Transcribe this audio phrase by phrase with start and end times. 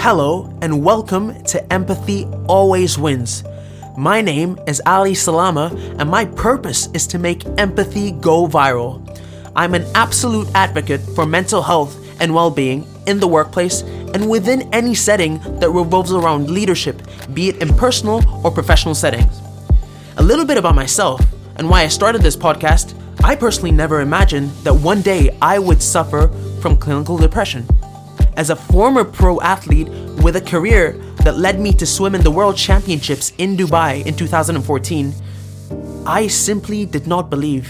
[0.00, 3.42] Hello, and welcome to Empathy Always Wins.
[3.96, 9.02] My name is Ally Salama, and my purpose is to make empathy go viral.
[9.56, 13.82] I'm an absolute advocate for mental health and well being in the workplace
[14.14, 17.02] and within any setting that revolves around leadership,
[17.34, 19.40] be it in personal or professional settings.
[20.18, 21.20] A little bit about myself
[21.56, 22.94] and why I started this podcast.
[23.24, 26.28] I personally never imagined that one day I would suffer
[26.62, 27.66] from clinical depression.
[28.38, 29.88] As a former pro athlete
[30.22, 30.92] with a career
[31.24, 35.12] that led me to swim in the World Championships in Dubai in 2014,
[36.06, 37.68] I simply did not believe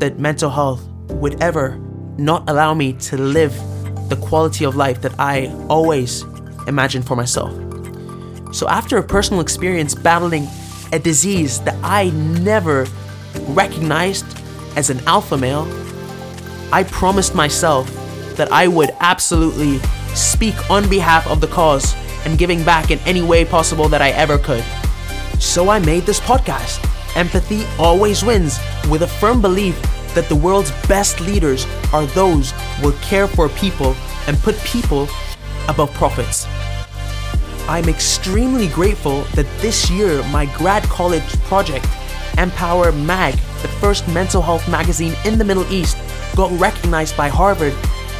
[0.00, 0.82] that mental health
[1.22, 1.78] would ever
[2.18, 3.54] not allow me to live
[4.08, 6.22] the quality of life that I always
[6.66, 7.52] imagined for myself.
[8.52, 10.48] So, after a personal experience battling
[10.92, 12.10] a disease that I
[12.42, 12.88] never
[13.50, 14.26] recognized
[14.74, 15.68] as an alpha male,
[16.72, 18.01] I promised myself
[18.36, 19.78] that I would absolutely
[20.14, 21.94] speak on behalf of the cause
[22.24, 24.64] and giving back in any way possible that I ever could.
[25.40, 28.58] So I made this podcast, Empathy Always Wins,
[28.88, 29.80] with a firm belief
[30.14, 35.08] that the world's best leaders are those who care for people and put people
[35.68, 36.46] above profits.
[37.68, 41.86] I'm extremely grateful that this year my grad college project,
[42.38, 45.96] Empower Mag, the first mental health magazine in the Middle East,
[46.36, 47.74] got recognized by Harvard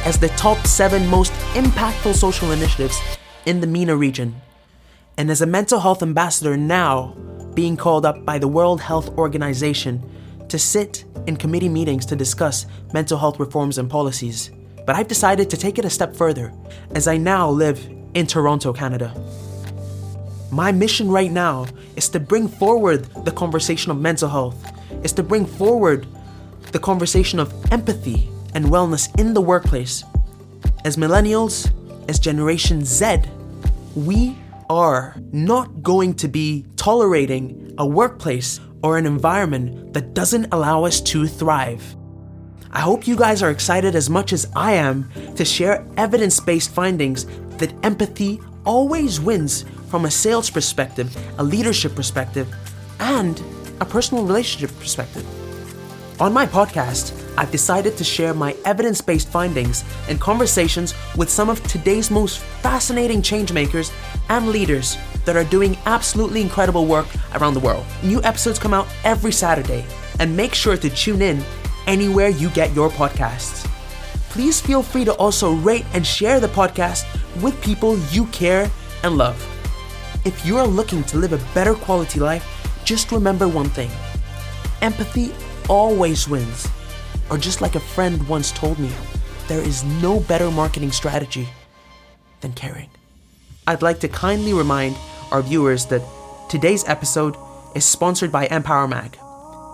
[0.05, 2.99] as the top seven most impactful social initiatives
[3.45, 4.35] in the MENA region.
[5.17, 7.15] And as a mental health ambassador now,
[7.53, 10.03] being called up by the World Health Organization
[10.49, 14.51] to sit in committee meetings to discuss mental health reforms and policies.
[14.85, 16.51] But I've decided to take it a step further
[16.95, 17.79] as I now live
[18.13, 19.13] in Toronto, Canada.
[20.51, 21.65] My mission right now
[21.95, 24.71] is to bring forward the conversation of mental health,
[25.03, 26.05] is to bring forward
[26.71, 30.03] the conversation of empathy and wellness in the workplace.
[30.85, 31.71] As millennials,
[32.09, 33.17] as Generation Z,
[33.95, 34.35] we
[34.69, 40.99] are not going to be tolerating a workplace or an environment that doesn't allow us
[41.01, 41.95] to thrive.
[42.71, 46.71] I hope you guys are excited as much as I am to share evidence based
[46.71, 47.25] findings
[47.57, 52.53] that empathy always wins from a sales perspective, a leadership perspective,
[52.99, 53.41] and
[53.79, 55.25] a personal relationship perspective.
[56.19, 61.49] On my podcast, I've decided to share my evidence based findings and conversations with some
[61.49, 63.91] of today's most fascinating changemakers
[64.29, 67.83] and leaders that are doing absolutely incredible work around the world.
[68.03, 69.83] New episodes come out every Saturday,
[70.19, 71.43] and make sure to tune in
[71.87, 73.67] anywhere you get your podcasts.
[74.29, 77.05] Please feel free to also rate and share the podcast
[77.41, 78.69] with people you care
[79.03, 79.35] and love.
[80.25, 82.45] If you are looking to live a better quality life,
[82.85, 83.89] just remember one thing
[84.81, 85.31] empathy
[85.69, 86.67] always wins.
[87.29, 88.91] Or just like a friend once told me,
[89.47, 91.47] there is no better marketing strategy
[92.41, 92.89] than caring.
[93.67, 94.95] I'd like to kindly remind
[95.31, 96.01] our viewers that
[96.49, 97.35] today's episode
[97.75, 99.17] is sponsored by Empower Mag.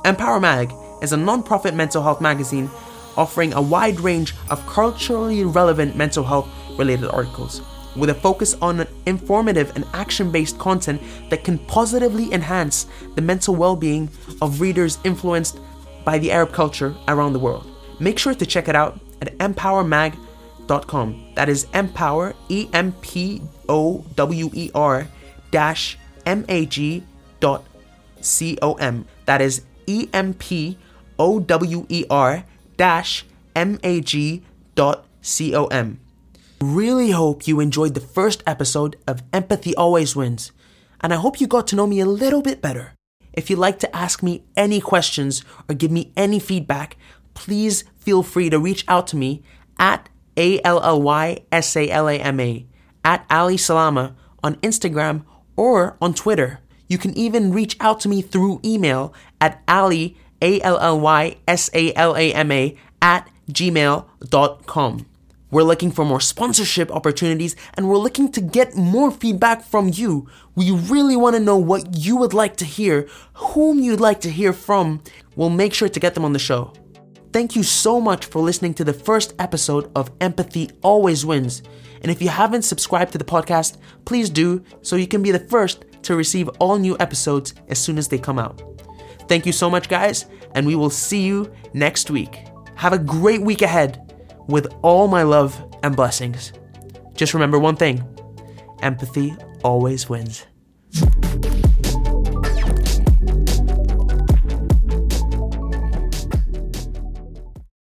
[0.06, 2.70] Empower Mag is a non-profit mental health magazine
[3.18, 7.62] offering a wide range of culturally relevant mental health related articles
[7.96, 12.86] with a focus on informative and action based content that can positively enhance
[13.16, 14.10] the mental well being
[14.42, 15.60] of readers influenced
[16.04, 17.66] by the Arab culture around the world.
[18.00, 21.34] Make sure to check it out at empowermag.com.
[21.36, 25.08] That is empower, E M P O W E R
[25.52, 27.04] dash M A G
[27.40, 27.66] dot
[28.22, 29.06] C O M.
[29.26, 30.78] That is E M P
[31.18, 32.44] O W E R
[32.78, 34.44] dash M A G
[34.76, 36.00] dot C O M.
[36.62, 40.52] Really hope you enjoyed the first episode of Empathy Always Wins,
[41.02, 42.99] and I hope you got to know me a little bit better.
[43.34, 46.98] If you'd like to ask me any questions or give me any feedback,
[47.34, 49.44] please feel free to reach out to me
[49.78, 52.66] at A L L Y S A L A M A,
[53.04, 55.24] at Ally Salama on Instagram
[55.56, 56.60] or on Twitter.
[56.88, 61.38] You can even reach out to me through email at Ally, A L L Y
[61.48, 65.06] S A L A M A, at gmail.com.
[65.52, 70.28] We're looking for more sponsorship opportunities and we're looking to get more feedback from you.
[70.56, 74.30] We really want to know what you would like to hear, whom you'd like to
[74.30, 75.02] hear from.
[75.36, 76.74] We'll make sure to get them on the show.
[77.34, 81.64] Thank you so much for listening to the first episode of Empathy Always Wins.
[82.02, 85.48] And if you haven't subscribed to the podcast, please do so you can be the
[85.48, 88.62] first to receive all new episodes as soon as they come out.
[89.28, 92.48] Thank you so much, guys, and we will see you next week.
[92.76, 94.09] Have a great week ahead
[94.50, 96.52] with all my love and blessings.
[97.14, 98.04] Just remember one thing
[98.82, 100.46] empathy always wins.